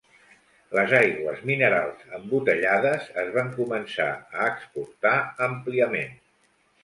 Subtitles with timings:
[0.77, 5.15] Les aigües minerals embotellades es van començar a exportar
[5.49, 6.19] àmpliament.